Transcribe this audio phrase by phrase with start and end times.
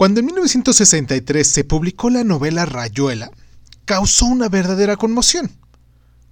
[0.00, 3.30] Cuando en 1963 se publicó la novela Rayuela,
[3.84, 5.50] causó una verdadera conmoción.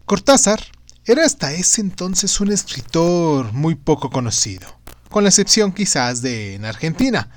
[0.06, 0.58] Cortázar
[1.04, 4.66] era hasta ese entonces un escritor muy poco conocido,
[5.10, 7.28] con la excepción quizás de en Argentina,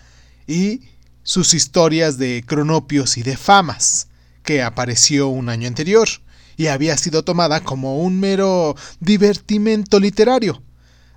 [0.47, 0.83] y
[1.21, 4.07] sus historias de cronopios y de famas,
[4.41, 6.07] que apareció un año anterior
[6.55, 10.63] y había sido tomada como un mero divertimento literario,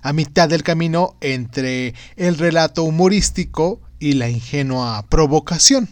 [0.01, 5.89] a mitad del camino entre el relato humorístico y la ingenua provocación.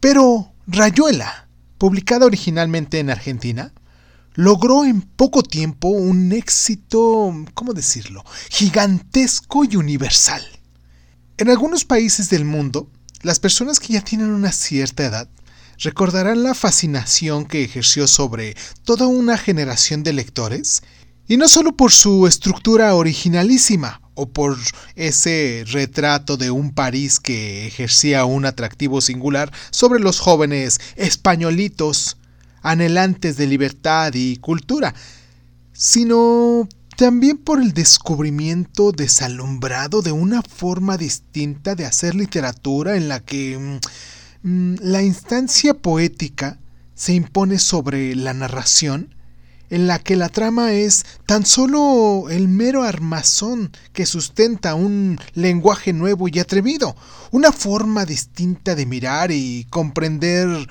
[0.00, 3.72] Pero Rayuela, publicada originalmente en Argentina,
[4.34, 10.42] logró en poco tiempo un éxito, ¿cómo decirlo?, gigantesco y universal.
[11.38, 12.90] En algunos países del mundo,
[13.22, 15.28] las personas que ya tienen una cierta edad
[15.78, 20.82] recordarán la fascinación que ejerció sobre toda una generación de lectores,
[21.28, 24.56] y no solo por su estructura originalísima o por
[24.96, 32.16] ese retrato de un París que ejercía un atractivo singular sobre los jóvenes españolitos
[32.62, 34.94] anhelantes de libertad y cultura,
[35.72, 43.20] sino también por el descubrimiento desalumbrado de una forma distinta de hacer literatura en la
[43.20, 43.58] que
[44.42, 46.58] mm, mm, la instancia poética
[46.94, 49.14] se impone sobre la narración,
[49.70, 55.92] en la que la trama es tan solo el mero armazón que sustenta un lenguaje
[55.92, 56.96] nuevo y atrevido,
[57.30, 60.68] una forma distinta de mirar y comprender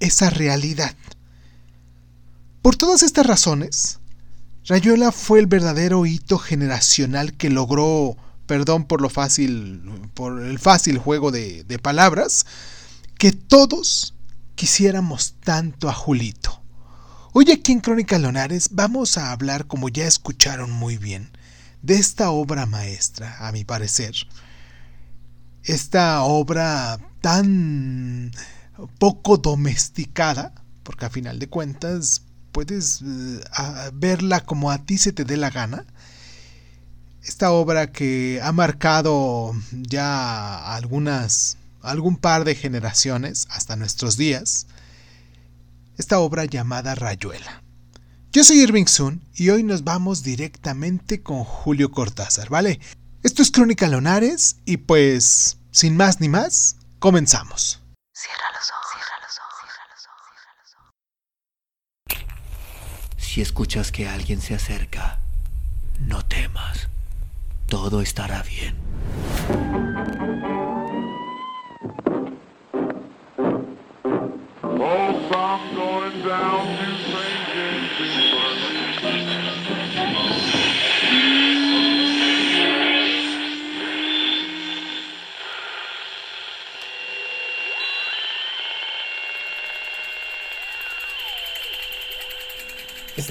[0.00, 0.94] esa realidad.
[2.62, 3.98] Por todas estas razones,
[4.66, 9.82] Rayuela fue el verdadero hito generacional que logró, perdón por lo fácil,
[10.14, 12.44] por el fácil juego de, de palabras,
[13.16, 14.14] que todos
[14.54, 16.57] quisiéramos tanto a Julito.
[17.40, 21.30] Hoy aquí en Crónica Leonares vamos a hablar, como ya escucharon muy bien,
[21.82, 24.12] de esta obra maestra, a mi parecer.
[25.62, 28.32] Esta obra tan
[28.98, 33.40] poco domesticada, porque a final de cuentas puedes eh,
[33.92, 35.86] verla como a ti se te dé la gana.
[37.22, 44.66] Esta obra que ha marcado ya algunas, algún par de generaciones hasta nuestros días.
[45.98, 47.64] Esta obra llamada Rayuela.
[48.30, 52.78] Yo soy Irving Sun y hoy nos vamos directamente con Julio Cortázar, ¿vale?
[53.24, 57.82] Esto es Crónica Leonares y pues, sin más ni más, comenzamos.
[58.14, 58.78] Cierra los ojos.
[63.16, 65.18] Si escuchas que alguien se acerca,
[65.98, 66.88] no temas.
[67.66, 68.76] Todo estará bien.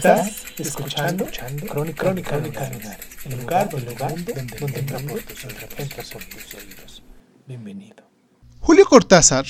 [0.07, 1.27] Estás escuchando,
[1.69, 7.03] Crónica, Crónica, Crónica el lugar, el lugar donde, donde, donde tus oídos.
[7.45, 8.09] Bienvenido.
[8.61, 9.45] Julio Cortázar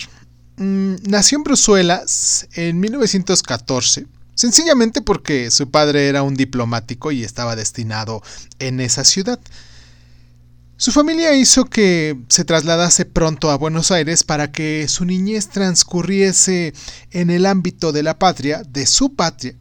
[0.55, 7.55] mmm, nació en Bruselas en 1914, sencillamente porque su padre era un diplomático y estaba
[7.55, 8.23] destinado
[8.57, 9.39] en esa ciudad.
[10.77, 16.73] Su familia hizo que se trasladase pronto a Buenos Aires para que su niñez transcurriese
[17.11, 19.53] en el ámbito de la patria, de su patria,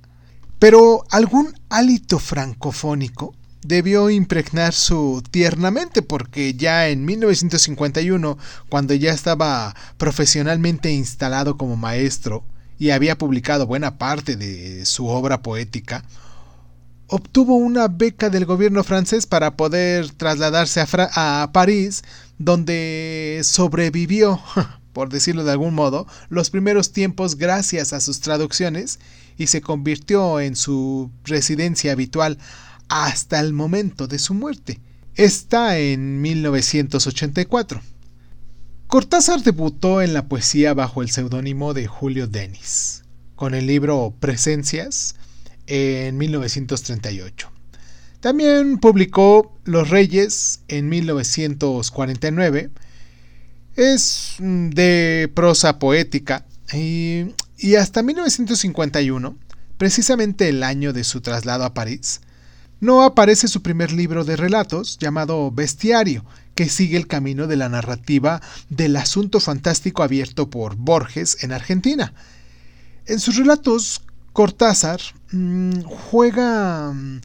[0.59, 3.35] pero algún hálito francofónico
[3.67, 12.45] debió impregnar su tiernamente porque ya en 1951, cuando ya estaba profesionalmente instalado como maestro
[12.79, 16.05] y había publicado buena parte de su obra poética,
[17.09, 22.03] obtuvo una beca del gobierno francés para poder trasladarse a, a París,
[22.39, 24.41] donde sobrevivió,
[24.97, 28.99] por decirlo de algún modo, los primeros tiempos gracias a sus traducciones
[29.37, 32.39] y se convirtió en su residencia habitual
[32.89, 34.81] hasta el momento de su muerte.
[35.15, 37.83] Está en 1984.
[38.87, 43.03] Cortázar debutó en la poesía bajo el seudónimo de Julio Denis,
[43.35, 45.15] con el libro Presencias
[45.67, 47.51] en 1938.
[48.21, 52.71] También publicó Los Reyes en 1949.
[53.77, 59.37] Es de prosa poética y hasta 1951,
[59.77, 62.23] precisamente el año de su traslado a París,
[62.81, 66.25] no aparece su primer libro de relatos llamado Bestiario,
[66.55, 68.41] que sigue el camino de la narrativa
[68.71, 72.15] del asunto fantástico abierto por Borges en Argentina.
[73.05, 74.03] En sus relatos,
[74.33, 75.01] Cortázar
[75.33, 77.21] mmm, juega mm,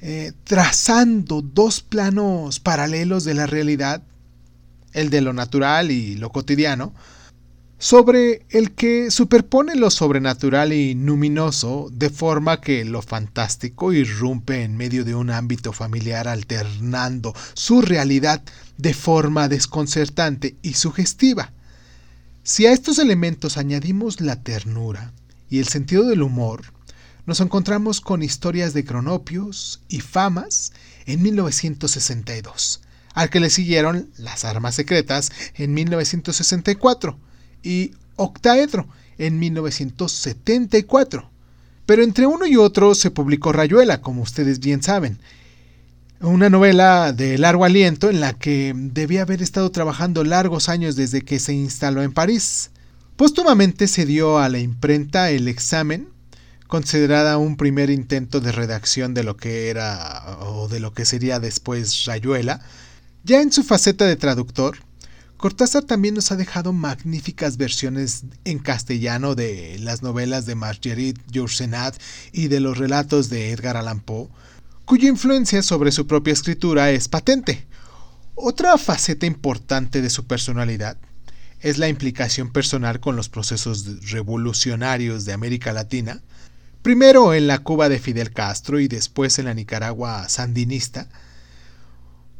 [0.00, 4.02] eh, trazando dos planos paralelos de la realidad
[4.94, 6.94] el de lo natural y lo cotidiano,
[7.78, 14.76] sobre el que superpone lo sobrenatural y luminoso de forma que lo fantástico irrumpe en
[14.76, 18.42] medio de un ámbito familiar alternando su realidad
[18.78, 21.52] de forma desconcertante y sugestiva.
[22.42, 25.12] Si a estos elementos añadimos la ternura
[25.50, 26.62] y el sentido del humor,
[27.26, 30.72] nos encontramos con historias de cronopios y famas
[31.06, 32.80] en 1962,
[33.14, 37.18] al que le siguieron Las Armas Secretas en 1964
[37.62, 38.86] y Octaedro
[39.18, 41.30] en 1974.
[41.86, 45.18] Pero entre uno y otro se publicó Rayuela, como ustedes bien saben,
[46.20, 51.22] una novela de largo aliento en la que debía haber estado trabajando largos años desde
[51.22, 52.70] que se instaló en París.
[53.16, 56.08] Póstumamente se dio a la imprenta el examen,
[56.66, 61.38] considerada un primer intento de redacción de lo que era o de lo que sería
[61.38, 62.62] después Rayuela.
[63.24, 64.76] Ya en su faceta de traductor,
[65.38, 71.94] Cortázar también nos ha dejado magníficas versiones en castellano de las novelas de Marguerite Yourcenar
[72.32, 74.28] y de los relatos de Edgar Allan Poe,
[74.84, 77.66] cuya influencia sobre su propia escritura es patente.
[78.34, 80.98] Otra faceta importante de su personalidad
[81.60, 86.20] es la implicación personal con los procesos revolucionarios de América Latina,
[86.82, 91.08] primero en la Cuba de Fidel Castro y después en la Nicaragua sandinista.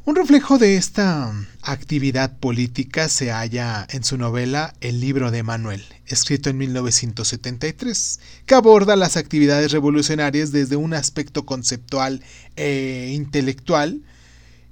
[0.07, 5.83] Un reflejo de esta actividad política se halla en su novela El libro de Manuel,
[6.05, 12.23] escrito en 1973, que aborda las actividades revolucionarias desde un aspecto conceptual
[12.55, 14.03] e intelectual,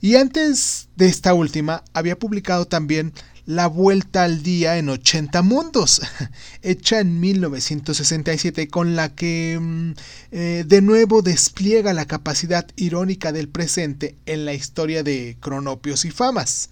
[0.02, 3.14] y antes de esta última había publicado también
[3.44, 6.00] La Vuelta al Día en 80 Mundos,
[6.62, 9.92] hecha en 1967, con la que mm,
[10.30, 16.12] eh, de nuevo despliega la capacidad irónica del presente en la historia de Cronopios y
[16.12, 16.70] Famas.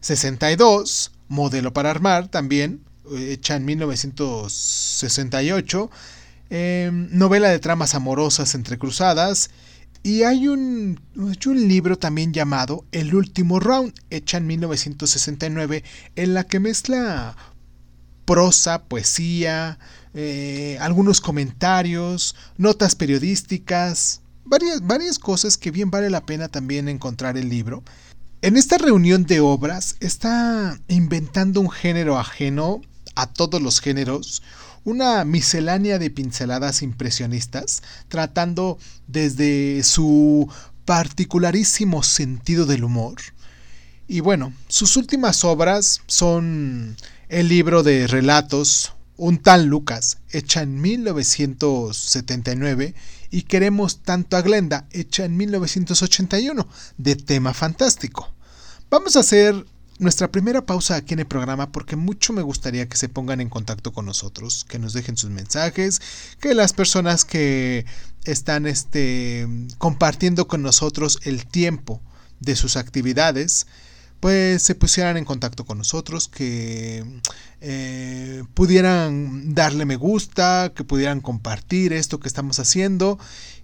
[0.00, 2.82] 62, Modelo para Armar, también,
[3.16, 5.90] hecha en 1968,
[6.50, 9.50] em, novela de tramas amorosas entrecruzadas,
[10.02, 15.84] y hay un, un, libro también llamado El último round, hecha en 1969,
[16.16, 17.36] en la que mezcla
[18.24, 19.78] prosa, poesía,
[20.14, 27.36] eh, algunos comentarios, notas periodísticas, varias, varias cosas que bien vale la pena también encontrar
[27.36, 27.82] el libro.
[28.40, 32.82] En esta reunión de obras está inventando un género ajeno
[33.14, 34.42] a todos los géneros,
[34.88, 40.50] una miscelánea de pinceladas impresionistas, tratando desde su
[40.86, 43.16] particularísimo sentido del humor.
[44.06, 46.96] Y bueno, sus últimas obras son
[47.28, 52.94] el libro de relatos Un tal Lucas, hecha en 1979,
[53.30, 58.32] y Queremos tanto a Glenda, hecha en 1981, de tema fantástico.
[58.88, 59.66] Vamos a hacer
[59.98, 63.48] nuestra primera pausa aquí en el programa porque mucho me gustaría que se pongan en
[63.48, 66.00] contacto con nosotros, que nos dejen sus mensajes,
[66.40, 67.84] que las personas que
[68.24, 69.46] están este,
[69.78, 72.00] compartiendo con nosotros el tiempo
[72.40, 73.66] de sus actividades,
[74.20, 77.04] pues se pusieran en contacto con nosotros, que
[77.60, 83.18] eh, pudieran darle me gusta, que pudieran compartir esto que estamos haciendo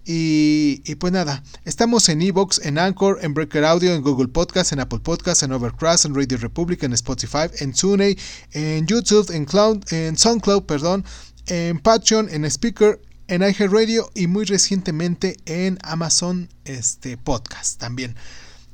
[0.07, 4.81] y, pues nada, estamos en Evox, en Anchor, en Breaker Audio, en Google Podcast, en
[4.81, 8.17] Apple Podcast, en Overcast, en Radio Republic, en Spotify, en TuneIn,
[8.53, 11.05] en YouTube, en Cloud, en SoundCloud, perdón,
[11.47, 18.15] en Patreon, en Speaker, en iHeartRadio y muy recientemente en Amazon este podcast también.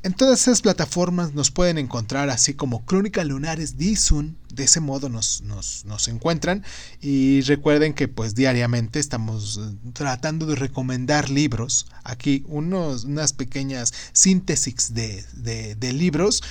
[0.03, 5.11] En todas esas plataformas nos pueden encontrar así como Crónica Lunares Dizun, de ese modo
[5.11, 6.65] nos, nos, encuentran.
[7.03, 13.93] Y recuerden que pues diariamente estamos eh, tratando de recomendar libros, aquí unos, unas pequeñas
[14.13, 15.23] síntesis de,
[15.75, 16.43] de, libros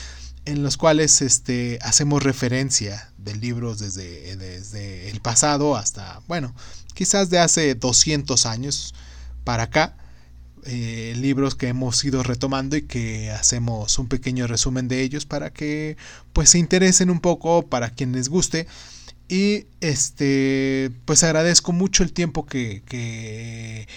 [0.45, 6.53] en los cuales este, hacemos referencia de libros desde, desde el pasado hasta, bueno,
[6.93, 8.93] quizás de hace 200 años
[9.43, 9.95] para acá
[10.65, 15.51] eh, libros que hemos ido retomando y que hacemos un pequeño resumen de ellos para
[15.51, 15.97] que
[16.33, 18.67] pues se interesen un poco para quien les guste.
[19.27, 23.87] Y este pues agradezco mucho el tiempo que, que,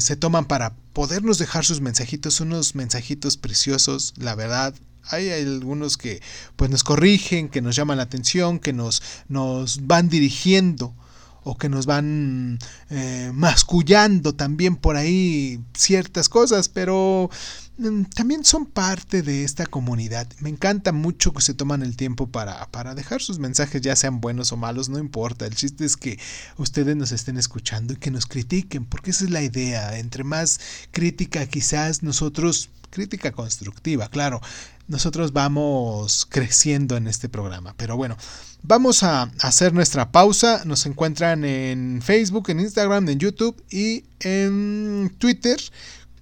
[0.00, 4.74] se toman para podernos dejar sus mensajitos unos mensajitos preciosos la verdad.
[5.10, 6.20] Hay algunos que
[6.56, 10.94] pues nos corrigen, que nos llaman la atención, que nos, nos van dirigiendo
[11.44, 12.58] o que nos van
[12.90, 17.30] eh, mascullando también por ahí ciertas cosas, pero
[17.78, 20.28] mm, también son parte de esta comunidad.
[20.40, 24.20] Me encanta mucho que se toman el tiempo para, para dejar sus mensajes, ya sean
[24.20, 25.46] buenos o malos, no importa.
[25.46, 26.18] El chiste es que
[26.58, 29.98] ustedes nos estén escuchando y que nos critiquen, porque esa es la idea.
[29.98, 30.60] Entre más
[30.92, 34.40] crítica quizás nosotros crítica constructiva, claro.
[34.86, 38.16] Nosotros vamos creciendo en este programa, pero bueno,
[38.62, 40.62] vamos a hacer nuestra pausa.
[40.64, 45.60] Nos encuentran en Facebook, en Instagram, en YouTube y en Twitter.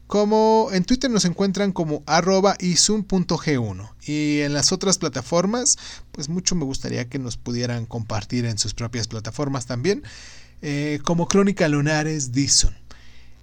[0.07, 5.79] Como en Twitter nos encuentran como arroba isum.g1 y en las otras plataformas,
[6.11, 10.03] pues mucho me gustaría que nos pudieran compartir en sus propias plataformas también,
[10.63, 12.75] eh, como Crónica Lunares Dison.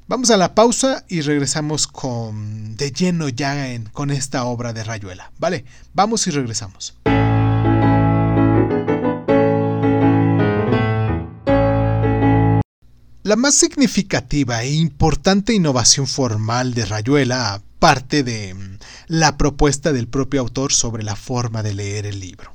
[0.09, 4.83] Vamos a la pausa y regresamos con de lleno ya en, con esta obra de
[4.83, 5.31] Rayuela.
[5.39, 5.63] Vale,
[5.93, 6.95] vamos y regresamos.
[13.27, 20.07] La más significativa e importante innovación formal de Rayuela parte de mm, la propuesta del
[20.07, 22.53] propio autor sobre la forma de leer el libro.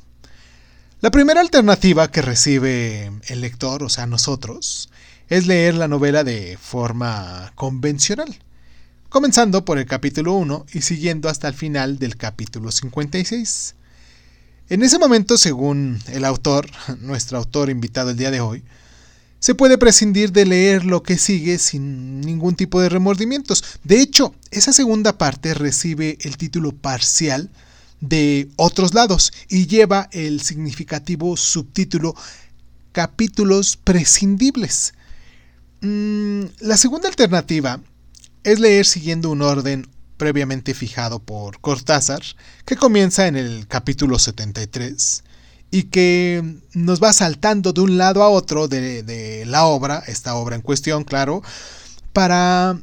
[1.02, 4.88] La primera alternativa que recibe el lector, o sea, nosotros,
[5.28, 8.34] es leer la novela de forma convencional,
[9.10, 13.74] comenzando por el capítulo 1 y siguiendo hasta el final del capítulo 56.
[14.70, 18.64] En ese momento, según el autor, nuestro autor invitado el día de hoy,
[19.42, 23.64] se puede prescindir de leer lo que sigue sin ningún tipo de remordimientos.
[23.82, 27.50] De hecho, esa segunda parte recibe el título parcial
[28.00, 32.14] de Otros lados y lleva el significativo subtítulo
[32.92, 34.94] Capítulos prescindibles.
[35.80, 37.80] Mm, la segunda alternativa
[38.44, 42.22] es leer siguiendo un orden previamente fijado por Cortázar,
[42.64, 45.25] que comienza en el capítulo 73
[45.72, 50.36] y que nos va saltando de un lado a otro de, de la obra, esta
[50.36, 51.42] obra en cuestión, claro,
[52.12, 52.78] para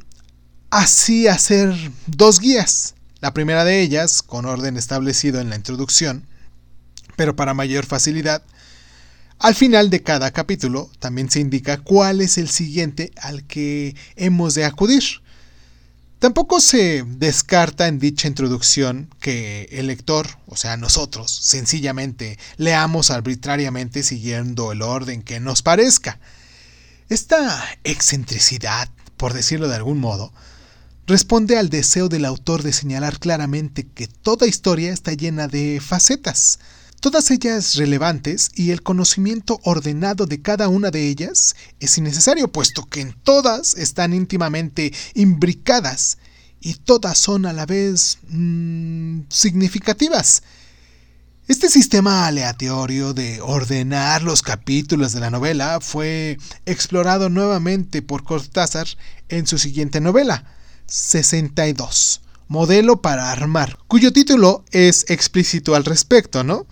[0.70, 1.72] así hacer
[2.06, 2.96] dos guías.
[3.20, 6.26] La primera de ellas, con orden establecido en la introducción,
[7.14, 8.42] pero para mayor facilidad,
[9.38, 14.54] al final de cada capítulo también se indica cuál es el siguiente al que hemos
[14.54, 15.02] de acudir.
[16.20, 24.02] Tampoco se descarta en dicha introducción que el lector, o sea nosotros, sencillamente leamos arbitrariamente
[24.02, 26.20] siguiendo el orden que nos parezca.
[27.08, 30.30] Esta excentricidad, por decirlo de algún modo,
[31.06, 36.58] responde al deseo del autor de señalar claramente que toda historia está llena de facetas,
[37.00, 42.84] todas ellas relevantes y el conocimiento ordenado de cada una de ellas es innecesario, puesto
[42.84, 46.18] que en todas están íntimamente imbricadas
[46.60, 50.42] y todas son a la vez mmm, significativas.
[51.48, 58.86] Este sistema aleatorio de ordenar los capítulos de la novela fue explorado nuevamente por Cortázar
[59.28, 60.44] en su siguiente novela,
[60.86, 66.66] 62 Modelo para armar, cuyo título es explícito al respecto, ¿no?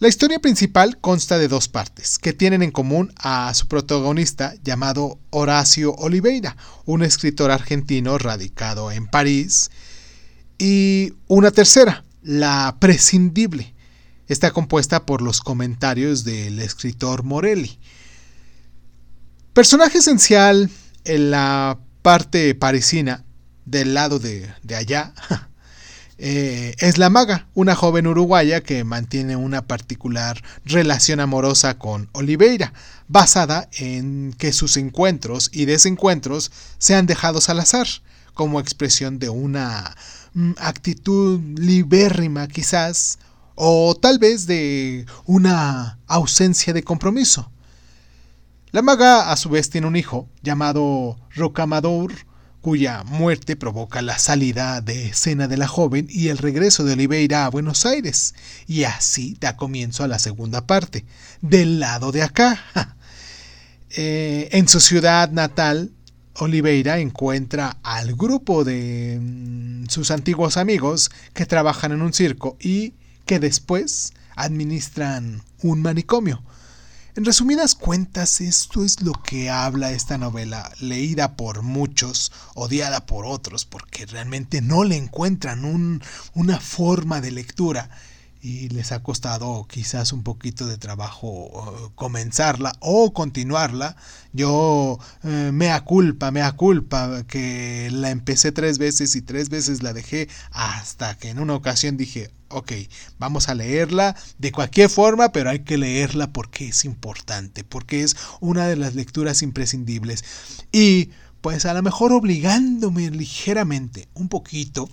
[0.00, 5.20] La historia principal consta de dos partes, que tienen en común a su protagonista llamado
[5.30, 9.70] Horacio Oliveira, un escritor argentino radicado en París,
[10.58, 13.72] y una tercera, la prescindible.
[14.26, 17.78] Está compuesta por los comentarios del escritor Morelli.
[19.52, 20.68] Personaje esencial
[21.04, 23.23] en la parte parisina
[23.64, 25.12] del lado de, de allá
[26.18, 32.72] eh, es la maga, una joven uruguaya que mantiene una particular relación amorosa con Oliveira,
[33.08, 37.86] basada en que sus encuentros y desencuentros sean dejados al azar,
[38.34, 39.96] como expresión de una
[40.34, 43.18] mm, actitud libérrima quizás,
[43.54, 47.50] o tal vez de una ausencia de compromiso.
[48.72, 52.12] La maga a su vez tiene un hijo llamado Rocamadour,
[52.64, 57.44] cuya muerte provoca la salida de escena de la joven y el regreso de Oliveira
[57.44, 58.34] a Buenos Aires.
[58.66, 61.04] Y así da comienzo a la segunda parte,
[61.42, 62.58] del lado de acá.
[63.96, 65.92] Eh, en su ciudad natal,
[66.34, 72.94] Oliveira encuentra al grupo de mm, sus antiguos amigos que trabajan en un circo y
[73.24, 76.42] que después administran un manicomio.
[77.16, 83.24] En resumidas cuentas, esto es lo que habla esta novela, leída por muchos, odiada por
[83.24, 86.02] otros, porque realmente no le encuentran un,
[86.34, 87.88] una forma de lectura
[88.44, 93.96] y les ha costado quizás un poquito de trabajo uh, comenzarla o continuarla.
[94.34, 99.82] Yo me uh, mea culpa, mea culpa, que la empecé tres veces y tres veces
[99.82, 102.72] la dejé hasta que en una ocasión dije, ok,
[103.18, 108.14] vamos a leerla de cualquier forma, pero hay que leerla porque es importante, porque es
[108.40, 110.22] una de las lecturas imprescindibles.
[110.70, 114.90] Y pues a lo mejor obligándome ligeramente, un poquito,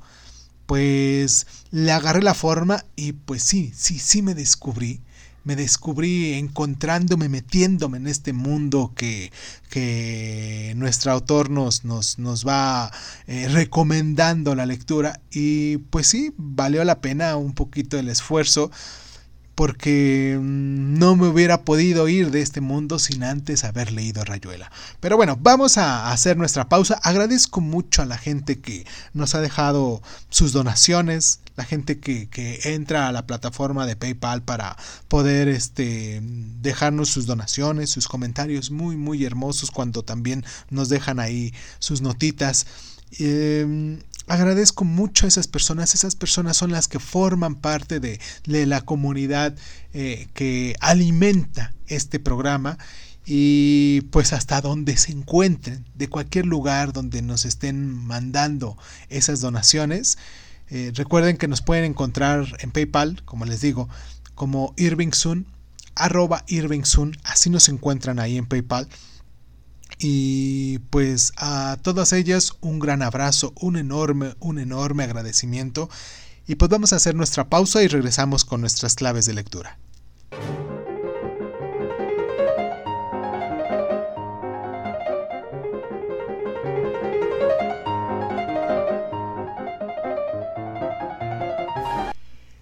[0.71, 5.01] pues le agarré la forma y pues sí, sí, sí me descubrí
[5.43, 9.33] me descubrí encontrándome, metiéndome en este mundo que,
[9.69, 12.89] que nuestro autor nos, nos, nos va
[13.27, 15.19] eh, recomendando la lectura.
[15.31, 18.71] Y pues sí, valió la pena un poquito el esfuerzo
[19.55, 24.72] porque mm, no me hubiera podido ir de este mundo sin antes haber leído Rayuela.
[25.00, 27.00] Pero bueno, vamos a hacer nuestra pausa.
[27.03, 32.29] Agradezco mucho a la gente que nos ha dejado sus donaciones, la gente que,
[32.63, 34.77] entra a la plataforma de PayPal para
[35.08, 36.22] poder este,
[36.62, 42.65] dejarnos sus donaciones, sus comentarios muy, muy hermosos cuando también nos dejan ahí sus notitas.
[43.20, 44.00] Em,
[44.31, 45.93] agradezco mucho a esas personas.
[45.93, 49.55] Esas personas son las que forman parte de, la comunidad
[49.93, 52.77] eh, que alimenta este programa
[53.25, 58.77] y pues hasta donde se encuentren, de cualquier lugar donde nos estén mandando
[59.09, 60.17] esas donaciones.
[60.69, 63.89] Eh, recuerden que nos pueden encontrar en PayPal, como les digo,
[64.33, 65.45] como Irvingsun,
[65.95, 68.88] arroba Irvingsun, así nos encuentran ahí en PayPal.
[70.00, 75.89] Y pues a todas ellas un gran abrazo, un enorme, un enorme agradecimiento.
[76.48, 79.77] Y pues vamos a hacer nuestra pausa y regresamos con nuestras claves de lectura.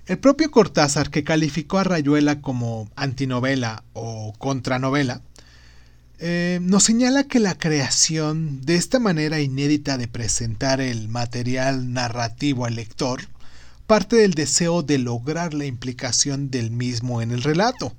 [0.10, 5.22] El propio Cortázar, que calificó a Rayuela como antinovela o contranovela,
[6.20, 12.66] eh, nos señala que la creación de esta manera inédita de presentar el material narrativo
[12.66, 13.22] al lector
[13.88, 17.96] parte del deseo de lograr la implicación del mismo en el relato,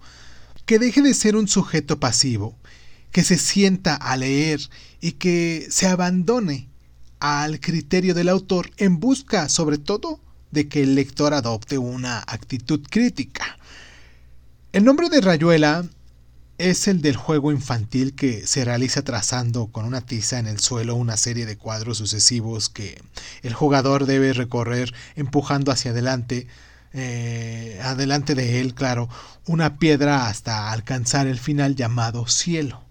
[0.64, 2.54] que deje de ser un sujeto pasivo,
[3.10, 4.60] que se sienta a leer
[5.00, 6.68] y que se abandone
[7.18, 10.20] al criterio del autor en busca sobre todo
[10.52, 13.58] de que el lector adopte una actitud crítica.
[14.72, 15.84] El nombre de Rayuela
[16.60, 20.94] es el del juego infantil que se realiza trazando con una tiza en el suelo
[20.94, 23.00] una serie de cuadros sucesivos que
[23.42, 26.46] el jugador debe recorrer empujando hacia adelante,
[26.92, 29.08] eh, adelante de él, claro,
[29.46, 32.82] una piedra hasta alcanzar el final llamado cielo.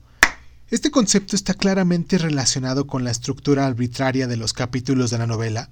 [0.72, 5.70] Este concepto está claramente relacionado con la estructura arbitraria de los capítulos de la novela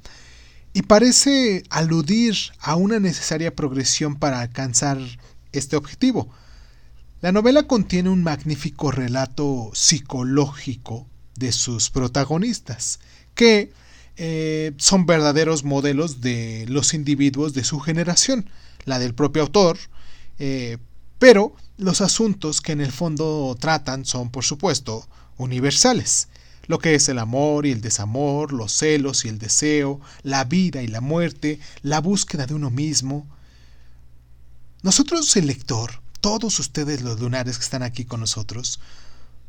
[0.72, 5.00] y parece aludir a una necesaria progresión para alcanzar
[5.52, 6.30] este objetivo.
[7.20, 13.00] La novela contiene un magnífico relato psicológico de sus protagonistas,
[13.34, 13.72] que
[14.18, 18.48] eh, son verdaderos modelos de los individuos de su generación,
[18.86, 19.80] la del propio autor,
[20.38, 20.78] eh,
[21.18, 26.28] pero los asuntos que en el fondo tratan son, por supuesto, universales.
[26.68, 30.84] Lo que es el amor y el desamor, los celos y el deseo, la vida
[30.84, 33.26] y la muerte, la búsqueda de uno mismo.
[34.84, 38.80] Nosotros, el lector, todos ustedes los lunares que están aquí con nosotros,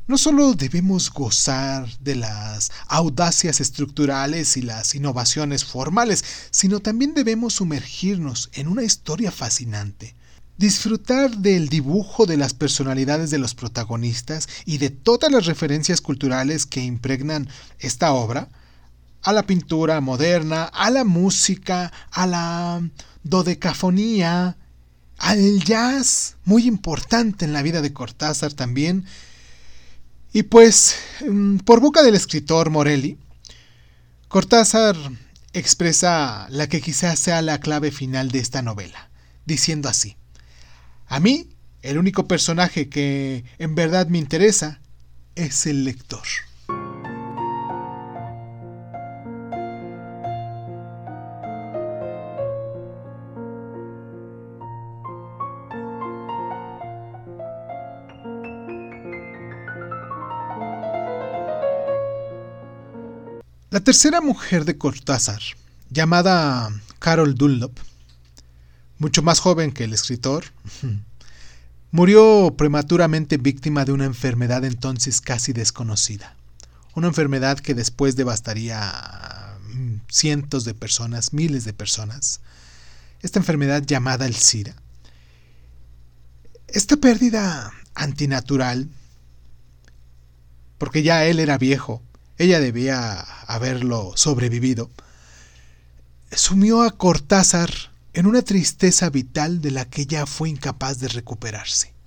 [0.09, 7.55] no solo debemos gozar de las audacias estructurales y las innovaciones formales, sino también debemos
[7.55, 10.15] sumergirnos en una historia fascinante,
[10.57, 16.65] disfrutar del dibujo de las personalidades de los protagonistas y de todas las referencias culturales
[16.65, 17.47] que impregnan
[17.79, 18.49] esta obra,
[19.23, 22.81] a la pintura moderna, a la música, a la
[23.25, 24.57] dodecafonía,
[25.19, 29.05] al jazz, muy importante en la vida de Cortázar también.
[30.33, 30.97] Y pues,
[31.29, 33.19] mm, por boca del escritor Morelli,
[34.29, 34.97] Cortázar
[35.53, 39.11] expresa la que quizás sea la clave final de esta novela,
[39.47, 40.17] diciendo así,
[41.07, 41.49] a mí,
[41.83, 44.81] el único personaje que en verdad me interesa
[45.35, 46.27] es el lector.
[63.89, 65.41] Tercera mujer de Cortázar,
[65.89, 67.73] llamada Carol Dunlop,
[68.99, 70.45] mucho más joven que el escritor,
[71.91, 76.37] murió prematuramente víctima de una enfermedad entonces casi desconocida.
[76.95, 79.59] Una enfermedad que después devastaría a
[80.11, 82.43] cientos de personas, miles de personas.
[83.23, 84.75] Esta enfermedad llamada el SIDA.
[86.67, 88.91] Esta pérdida antinatural,
[90.77, 92.03] porque ya él era viejo,
[92.39, 94.91] ella debía haberlo sobrevivido,
[96.31, 97.71] sumió a Cortázar
[98.13, 101.98] en una tristeza vital de la que ya fue incapaz de recuperarse.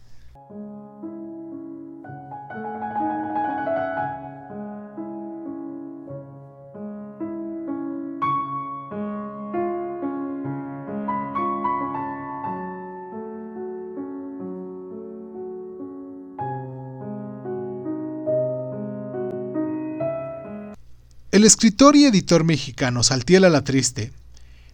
[21.42, 24.12] El escritor y editor mexicano Saltiel la Triste,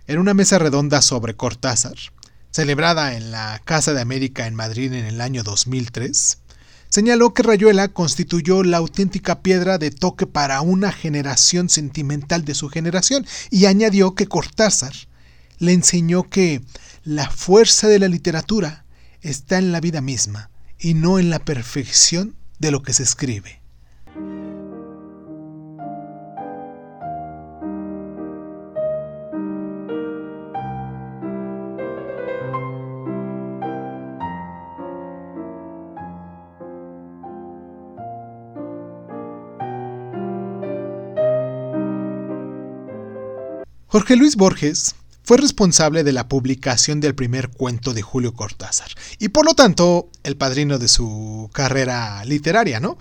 [0.05, 1.95] en una mesa redonda sobre Cortázar,
[2.51, 6.39] celebrada en la Casa de América en Madrid en el año 2003,
[6.89, 12.67] señaló que Rayuela constituyó la auténtica piedra de toque para una generación sentimental de su
[12.67, 14.91] generación y añadió que Cortázar
[15.59, 16.61] le enseñó que
[17.05, 18.83] la fuerza de la literatura
[19.21, 23.61] está en la vida misma y no en la perfección de lo que se escribe.
[43.97, 49.29] Jorge Luis Borges fue responsable de la publicación del primer cuento de Julio Cortázar y
[49.29, 52.99] por lo tanto el padrino de su carrera literaria, ¿no?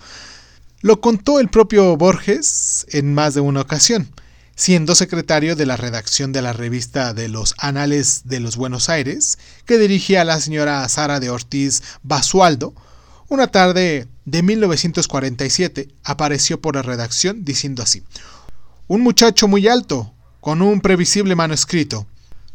[0.81, 4.09] Lo contó el propio Borges en más de una ocasión,
[4.55, 9.37] siendo secretario de la redacción de la revista de los Anales de los Buenos Aires,
[9.65, 12.73] que dirigía la señora Sara de Ortiz Basualdo.
[13.27, 18.01] Una tarde de 1947 apareció por la redacción diciendo así:
[18.87, 20.15] Un muchacho muy alto,
[20.47, 22.07] con un previsible manuscrito.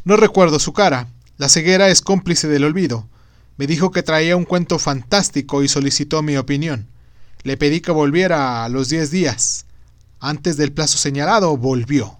[0.03, 1.09] No recuerdo su cara.
[1.37, 3.07] La ceguera es cómplice del olvido.
[3.55, 6.87] Me dijo que traía un cuento fantástico y solicitó mi opinión.
[7.43, 9.67] Le pedí que volviera a los diez días.
[10.19, 12.17] Antes del plazo señalado, volvió.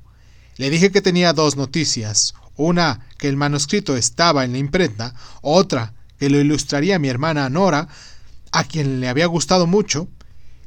[0.57, 2.35] Le dije que tenía dos noticias.
[2.55, 5.15] Una, que el manuscrito estaba en la imprenta.
[5.41, 7.87] Otra, que lo ilustraría mi hermana Nora,
[8.51, 10.07] a quien le había gustado mucho.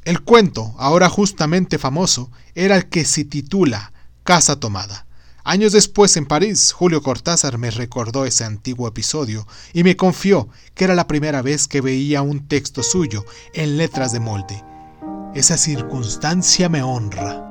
[0.04, 3.92] El cuento, ahora justamente famoso, era el que se titula
[4.26, 5.06] Casa Tomada.
[5.44, 10.82] Años después en París, Julio Cortázar me recordó ese antiguo episodio y me confió que
[10.82, 14.64] era la primera vez que veía un texto suyo en letras de molde.
[15.32, 17.45] Esa circunstancia me honra.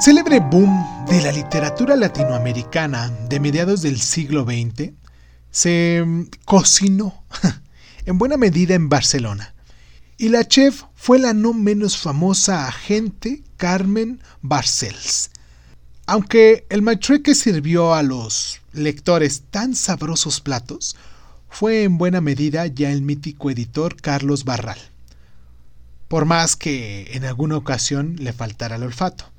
[0.00, 4.92] El célebre boom de la literatura latinoamericana de mediados del siglo XX
[5.50, 7.22] se mm, cocinó
[8.06, 9.54] en buena medida en Barcelona.
[10.16, 15.32] Y la chef fue la no menos famosa agente Carmen Barcels.
[16.06, 16.82] Aunque el
[17.22, 20.96] que sirvió a los lectores tan sabrosos platos,
[21.50, 24.78] fue en buena medida ya el mítico editor Carlos Barral.
[26.08, 29.30] Por más que en alguna ocasión le faltara el olfato.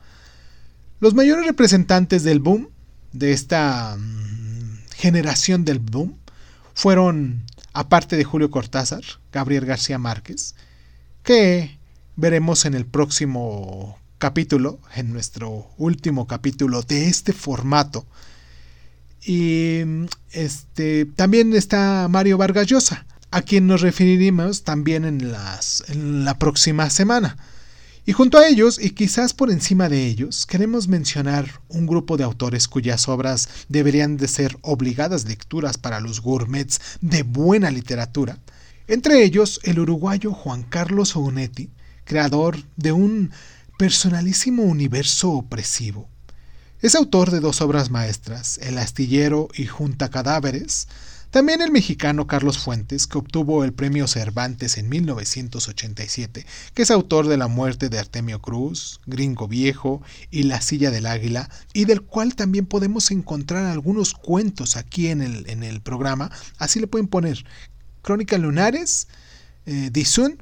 [1.01, 2.69] Los mayores representantes del boom,
[3.11, 6.15] de esta mm, generación del boom,
[6.75, 10.53] fueron, aparte de Julio Cortázar, Gabriel García Márquez,
[11.23, 11.79] que
[12.15, 18.05] veremos en el próximo capítulo, en nuestro último capítulo de este formato.
[19.23, 19.79] Y
[20.31, 26.37] este, también está Mario Vargas Llosa, a quien nos referiremos también en, las, en la
[26.37, 27.37] próxima semana.
[28.03, 32.23] Y junto a ellos, y quizás por encima de ellos, queremos mencionar un grupo de
[32.23, 38.39] autores cuyas obras deberían de ser obligadas lecturas para los gourmets de buena literatura,
[38.87, 41.69] entre ellos el uruguayo Juan Carlos Onetti,
[42.03, 43.31] creador de un
[43.77, 46.09] personalísimo universo opresivo.
[46.81, 50.87] Es autor de dos obras maestras, El astillero y Junta Cadáveres,
[51.31, 57.27] también el mexicano Carlos Fuentes, que obtuvo el premio Cervantes en 1987, que es autor
[57.27, 62.01] de La muerte de Artemio Cruz, Gringo Viejo y La silla del águila, y del
[62.01, 66.29] cual también podemos encontrar algunos cuentos aquí en el, en el programa.
[66.57, 67.45] Así le pueden poner
[68.01, 69.07] Crónica Lunares,
[69.65, 70.37] eh, Dizun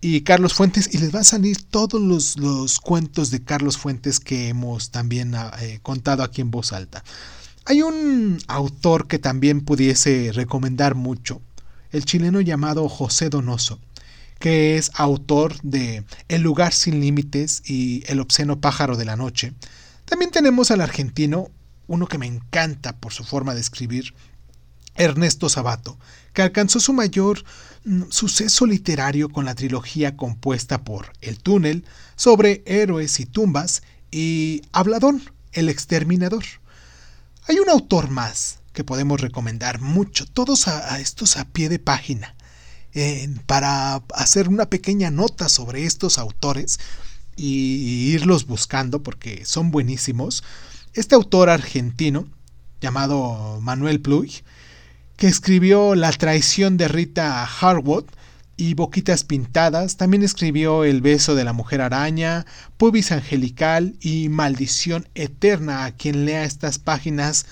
[0.00, 2.02] y Carlos Fuentes, y les va a salir todos
[2.36, 7.04] los, cuentos de Carlos Fuentes que hemos también ah, eh, contado aquí en voz alta.
[7.66, 11.40] Hay un autor que también pudiese recomendar mucho,
[11.92, 13.80] el chileno llamado José Donoso,
[14.38, 19.54] que es autor de El lugar sin límites y El obsceno pájaro de la noche.
[20.04, 21.48] También tenemos al argentino,
[21.86, 24.12] uno que me encanta por su forma de escribir,
[24.94, 25.98] Ernesto Sabato,
[26.34, 27.44] que alcanzó su mayor
[27.86, 34.60] mm, suceso literario con la trilogía compuesta por El túnel, sobre héroes y tumbas, y
[34.72, 35.22] Habladón,
[35.52, 36.44] el exterminador.
[37.46, 42.34] Hay un autor más que podemos recomendar mucho, todos a, estos a pie de página.
[43.46, 46.80] para hacer una pequeña nota sobre estos autores,
[47.36, 50.42] y irlos buscando porque son buenísimos.
[50.94, 52.26] Este autor argentino,
[52.80, 54.32] llamado Manuel Pluy,
[55.16, 58.04] que escribió La traición de Rita Harwood
[58.56, 65.08] y Boquitas Pintadas, también escribió El beso de la mujer araña, Pubis Angelical y Maldición
[65.14, 65.84] Eterna.
[65.84, 67.46] A quien lea estas páginas,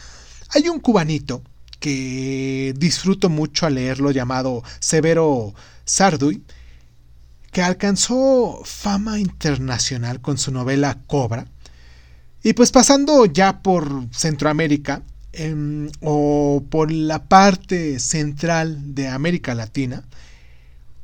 [0.51, 1.43] hay un cubanito
[1.81, 6.43] que disfruto mucho al leerlo llamado Severo Sarduy,
[7.51, 11.47] que alcanzó fama internacional con su novela Cobra.
[12.43, 20.05] Y pues pasando ya por Centroamérica em, o por la parte central de América Latina,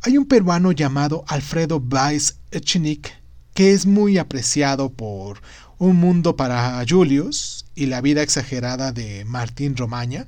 [0.09, 3.12] hay un peruano llamado Alfredo Weiss Echenique
[3.53, 5.42] que es muy apreciado por
[5.77, 10.27] Un Mundo para Julius y La Vida Exagerada de Martín Romaña,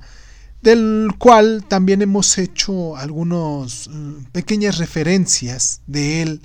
[0.61, 6.41] del cual también hemos hecho algunas mm, pequeñas referencias de él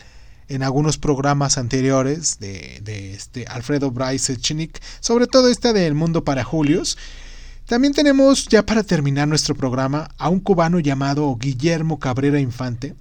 [0.49, 6.43] en algunos programas anteriores de, este Alfredo Bryce Echenique, sobre todo esta del Mundo para
[6.43, 6.97] Julius.
[7.67, 12.95] También tenemos, ya para terminar nuestro programa, a un cubano llamado Guillermo Cabrera Infante,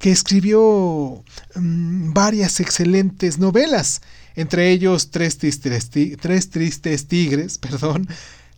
[0.00, 1.22] que escribió
[1.54, 4.00] mm, varias excelentes novelas,
[4.34, 8.08] entre ellos Tres Tristes, Tigres, perdón,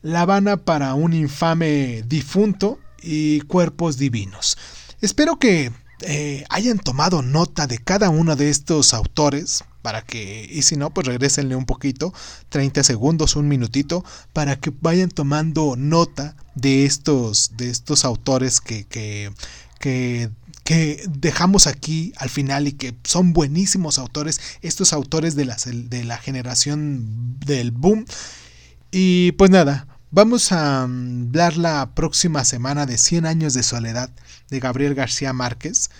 [0.02, 4.56] La Habana para un infame difunto y Cuerpos Divinos.
[5.00, 10.62] Espero que eh, hayan tomado nota de cada uno de estos autores para que, y
[10.62, 12.14] si no, pues regresenle un poquito,
[12.50, 18.84] 30 segundos, un minutito, para que vayan tomando nota de estos, de estos autores que,
[18.84, 19.32] que,
[19.80, 20.30] que
[20.64, 26.04] que dejamos aquí al final y que son buenísimos autores, estos autores de la, de
[26.04, 28.04] la generación del boom.
[28.90, 34.10] Y pues nada, vamos a hablar la próxima semana de 100 años de soledad
[34.50, 35.90] de Gabriel García Márquez.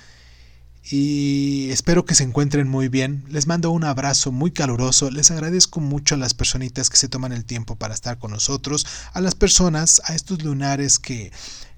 [0.90, 3.24] Y espero que se encuentren muy bien.
[3.28, 5.10] Les mando un abrazo muy caluroso.
[5.10, 8.86] Les agradezco mucho a las personitas que se toman el tiempo para estar con nosotros,
[9.12, 11.30] a las personas, a estos lunares que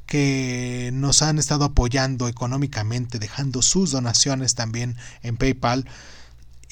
[0.07, 5.87] que nos han estado apoyando económicamente, dejando sus donaciones también en PayPal.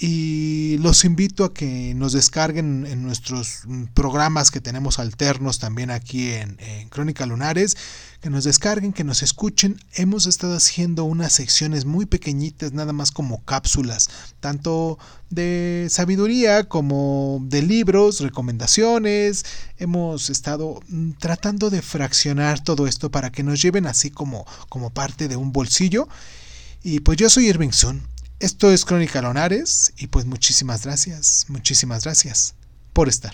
[0.04, 3.60] Y los invito a que nos descarguen en nuestros
[3.94, 7.76] programas que tenemos alternos también aquí en, Crónica Lunares,
[8.20, 9.80] que nos descarguen, que nos escuchen.
[9.94, 14.10] Hemos estado haciendo unas secciones muy pequeñitas, nada más como cápsulas,
[14.40, 14.98] tanto
[15.30, 19.44] de sabiduría como de libros, recomendaciones.
[19.78, 24.90] Hemos estado mm, tratando de fraccionar todo esto para que nos lleven así como, como
[24.90, 26.08] parte de un bolsillo.
[26.82, 28.02] Y pues yo soy Irving Sun
[28.42, 32.56] esto es Crónica Lonares y pues muchísimas gracias, muchísimas gracias
[32.92, 33.30] por estar.